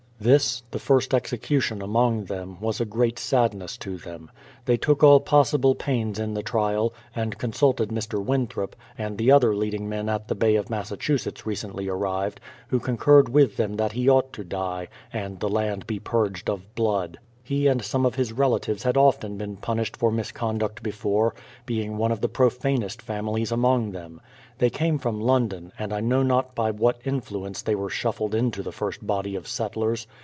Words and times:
This, 0.23 0.61
the 0.69 0.77
first 0.77 1.15
execution 1.15 1.81
among 1.81 2.25
them, 2.25 2.59
was 2.61 2.79
a 2.79 2.85
great 2.85 3.17
sad 3.17 3.55
ness 3.55 3.75
to 3.77 3.97
them. 3.97 4.29
They 4.65 4.77
took 4.77 5.03
all 5.03 5.19
possible 5.19 5.73
pains 5.73 6.19
in 6.19 6.35
the 6.35 6.43
trial, 6.43 6.93
and 7.15 7.39
consulted 7.39 7.89
Mr. 7.89 8.23
Winthrop, 8.23 8.75
and 8.99 9.17
the 9.17 9.31
other 9.31 9.55
leading 9.55 9.89
men 9.89 10.09
at 10.09 10.27
the 10.27 10.35
Bay 10.35 10.57
of 10.57 10.69
Massachusetts 10.69 11.47
recently 11.47 11.89
arrived, 11.89 12.39
who 12.67 12.79
con 12.79 12.99
curred 12.99 13.29
with 13.29 13.57
them 13.57 13.77
that 13.77 13.93
he 13.93 14.07
ought 14.07 14.31
to 14.33 14.43
die, 14.43 14.89
and 15.11 15.39
the 15.39 15.49
land 15.49 15.87
be 15.87 15.97
purged 15.97 16.51
of 16.51 16.75
blood. 16.75 17.17
He 17.43 17.65
and 17.67 17.83
some 17.83 18.05
of 18.05 18.15
his 18.15 18.31
relatives 18.31 18.83
had 18.83 18.95
often 18.95 19.35
been 19.37 19.57
punished 19.57 19.97
for 19.97 20.09
misconduct 20.11 20.83
before, 20.83 21.33
being 21.65 21.97
one 21.97 22.11
of 22.11 22.21
the 22.21 22.29
profanest 22.29 23.01
families 23.01 23.51
among 23.51 23.91
them. 23.91 24.21
They 24.59 24.69
came 24.69 24.99
from 24.99 25.19
London, 25.19 25.73
and 25.77 25.91
I 25.91 26.01
know 26.01 26.21
not 26.21 26.53
by 26.53 26.69
what 26.69 27.01
influence 27.03 27.63
they 27.63 27.73
were 27.75 27.89
shuffled 27.89 28.35
into 28.35 28.61
the 28.61 28.71
first 28.71 29.05
body 29.05 29.35
of 29.35 29.47
settlers. 29.47 30.05